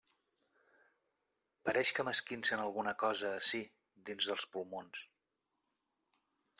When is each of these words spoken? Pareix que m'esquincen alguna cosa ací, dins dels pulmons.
Pareix 1.69 1.91
que 1.99 2.05
m'esquincen 2.07 2.63
alguna 2.65 2.95
cosa 3.05 3.35
ací, 3.43 3.63
dins 4.11 4.31
dels 4.33 4.49
pulmons. 4.57 5.07